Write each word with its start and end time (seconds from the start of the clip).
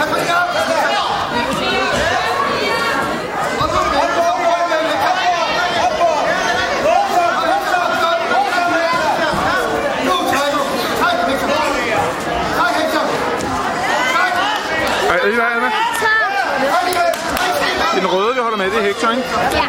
Let's 0.00 0.28
go. 0.28 0.47
Er 15.28 15.32
det 15.32 15.40
dig, 15.40 15.50
Anna? 15.56 15.68
Hector. 15.68 16.08
Den 18.00 18.06
røde, 18.06 18.34
vi 18.34 18.40
holder 18.40 18.58
med, 18.58 18.70
det 18.70 18.78
er 18.78 18.82
Hector, 18.82 19.10
ikke? 19.10 19.22
Ja. 19.52 19.64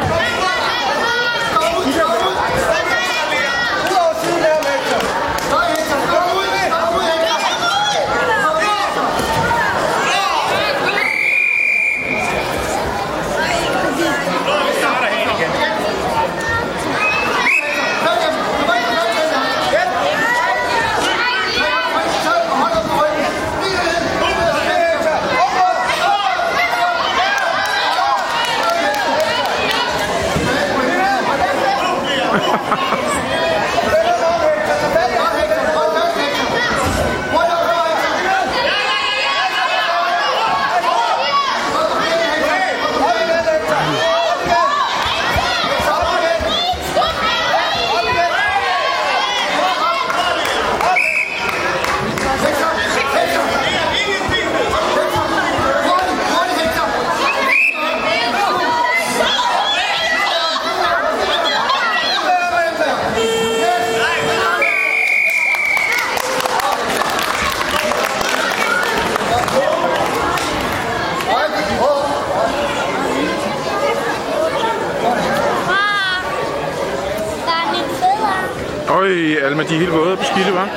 Øj, 79.00 79.36
Alma, 79.42 79.62
de 79.62 79.74
er 79.74 79.78
helt 79.78 79.92
våde 79.92 80.16
på 80.16 80.24
skidte, 80.24 80.50
hva'? 80.50 80.68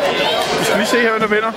Vi 0.59 0.66
skal 0.66 0.78
lige 0.78 0.88
se 0.88 1.00
her, 1.00 1.09
hvem 1.09 1.22
der 1.22 1.28
vinder. 1.28 1.51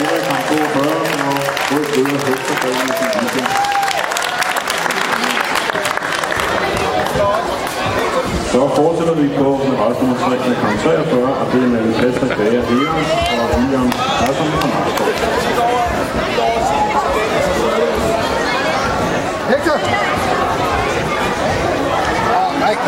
Frederik 0.00 0.24
har 0.32 0.40
42, 0.48 0.90
og 1.28 1.36
Rød 1.70 1.84
Bøde 1.94 2.16
hæfter 2.26 2.54
bolden 2.62 2.86
i 2.88 2.94
sin 2.98 3.10
DJ. 3.20 3.36
Så 8.52 8.60
fortsætter 8.76 9.14
vi 9.14 9.26
på 9.38 9.48
med 9.68 9.76
rejse 9.82 10.00
nummer 10.00 10.18
3 10.18 10.36
kamp 10.62 10.76
43, 10.82 11.34
og 11.40 11.46
det 11.52 11.62
er 11.64 11.68
mellem 11.74 11.92
Patrick 11.92 12.36
Bager 12.38 12.62
Evans 12.62 13.10
og 13.40 13.44
William 13.56 13.88
Persson 14.18 14.50
fra 14.56 14.66
Marsborg. 14.74 15.14
Hector! 19.50 19.78
Oh, 22.36 22.50
Mike, 22.62 22.82